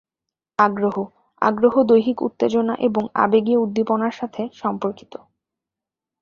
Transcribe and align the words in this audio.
আগ্রহ: 0.59 0.95
আগ্রহ 1.41 1.75
দৈহিক 1.83 2.17
উত্তেজনা 2.21 2.73
এবং 2.87 3.03
আবেগীয় 3.15 3.59
উদ্দীপনার 3.59 4.13
সাথে 4.13 4.41
সম্পর্কিত। 4.53 5.13